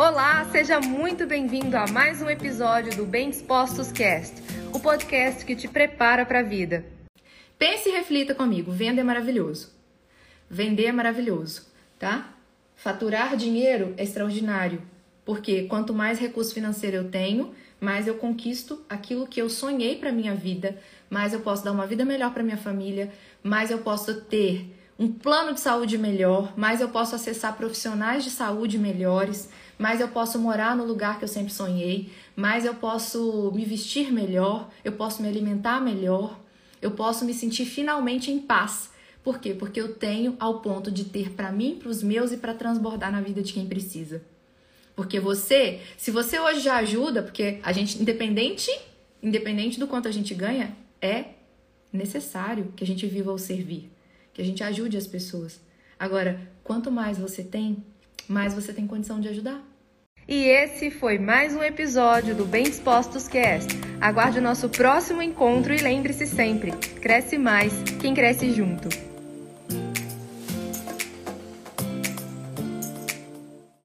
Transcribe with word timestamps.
Olá, 0.00 0.44
seja 0.52 0.78
muito 0.78 1.26
bem-vindo 1.26 1.76
a 1.76 1.84
mais 1.88 2.22
um 2.22 2.30
episódio 2.30 2.96
do 2.96 3.04
Bem 3.04 3.30
Dispostos 3.30 3.90
Cast, 3.90 4.32
o 4.72 4.78
podcast 4.78 5.44
que 5.44 5.56
te 5.56 5.66
prepara 5.66 6.24
para 6.24 6.38
a 6.38 6.42
vida. 6.44 6.84
Pense 7.58 7.88
e 7.88 7.92
reflita 7.92 8.32
comigo: 8.32 8.70
venda 8.70 9.00
é 9.00 9.04
maravilhoso. 9.04 9.74
Vender 10.48 10.84
é 10.84 10.92
maravilhoso, 10.92 11.66
tá? 11.98 12.32
Faturar 12.76 13.36
dinheiro 13.36 13.92
é 13.96 14.04
extraordinário, 14.04 14.82
porque 15.24 15.64
quanto 15.64 15.92
mais 15.92 16.20
recurso 16.20 16.54
financeiro 16.54 16.98
eu 16.98 17.10
tenho, 17.10 17.52
mais 17.80 18.06
eu 18.06 18.14
conquisto 18.14 18.80
aquilo 18.88 19.26
que 19.26 19.42
eu 19.42 19.50
sonhei 19.50 19.96
para 19.96 20.12
minha 20.12 20.32
vida, 20.32 20.78
mais 21.10 21.32
eu 21.32 21.40
posso 21.40 21.64
dar 21.64 21.72
uma 21.72 21.88
vida 21.88 22.04
melhor 22.04 22.32
para 22.32 22.44
minha 22.44 22.56
família, 22.56 23.12
mais 23.42 23.72
eu 23.72 23.78
posso 23.78 24.20
ter 24.20 24.77
um 24.98 25.12
plano 25.12 25.54
de 25.54 25.60
saúde 25.60 25.96
melhor, 25.96 26.52
mais 26.56 26.80
eu 26.80 26.88
posso 26.88 27.14
acessar 27.14 27.56
profissionais 27.56 28.24
de 28.24 28.30
saúde 28.30 28.78
melhores, 28.78 29.48
mais 29.78 30.00
eu 30.00 30.08
posso 30.08 30.38
morar 30.40 30.74
no 30.74 30.84
lugar 30.84 31.18
que 31.18 31.24
eu 31.24 31.28
sempre 31.28 31.52
sonhei, 31.52 32.10
mais 32.34 32.64
eu 32.64 32.74
posso 32.74 33.52
me 33.54 33.64
vestir 33.64 34.12
melhor, 34.12 34.68
eu 34.84 34.92
posso 34.92 35.22
me 35.22 35.28
alimentar 35.28 35.80
melhor, 35.80 36.40
eu 36.82 36.90
posso 36.90 37.24
me 37.24 37.32
sentir 37.32 37.64
finalmente 37.64 38.30
em 38.30 38.40
paz. 38.40 38.90
Por 39.22 39.38
quê? 39.38 39.54
Porque 39.54 39.80
eu 39.80 39.94
tenho 39.94 40.36
ao 40.40 40.60
ponto 40.60 40.90
de 40.90 41.04
ter 41.04 41.30
para 41.30 41.52
mim, 41.52 41.76
para 41.78 41.90
os 41.90 42.02
meus 42.02 42.32
e 42.32 42.36
para 42.36 42.54
transbordar 42.54 43.12
na 43.12 43.20
vida 43.20 43.40
de 43.40 43.52
quem 43.52 43.66
precisa. 43.66 44.22
Porque 44.96 45.20
você, 45.20 45.80
se 45.96 46.10
você 46.10 46.40
hoje 46.40 46.60
já 46.60 46.76
ajuda, 46.76 47.22
porque 47.22 47.60
a 47.62 47.70
gente 47.72 48.00
independente, 48.02 48.70
independente 49.22 49.78
do 49.78 49.86
quanto 49.86 50.08
a 50.08 50.10
gente 50.10 50.34
ganha, 50.34 50.76
é 51.00 51.26
necessário 51.92 52.72
que 52.74 52.82
a 52.82 52.86
gente 52.86 53.06
viva 53.06 53.32
o 53.32 53.38
servir, 53.38 53.92
que 54.38 54.42
a 54.42 54.44
gente 54.44 54.62
ajude 54.62 54.96
as 54.96 55.08
pessoas. 55.08 55.60
Agora, 55.98 56.40
quanto 56.62 56.92
mais 56.92 57.18
você 57.18 57.42
tem, 57.42 57.84
mais 58.28 58.54
você 58.54 58.72
tem 58.72 58.86
condição 58.86 59.20
de 59.20 59.26
ajudar. 59.26 59.60
E 60.28 60.44
esse 60.44 60.92
foi 60.92 61.18
mais 61.18 61.56
um 61.56 61.62
episódio 61.62 62.36
do 62.36 62.44
Bem 62.44 62.62
Dispostos 62.62 63.26
Cast. 63.26 63.68
Aguarde 64.00 64.38
o 64.38 64.42
nosso 64.42 64.68
próximo 64.68 65.20
encontro 65.20 65.74
e 65.74 65.78
lembre-se 65.78 66.24
sempre: 66.24 66.70
cresce 67.00 67.36
mais 67.36 67.72
quem 68.00 68.14
cresce 68.14 68.52
junto. 68.52 69.07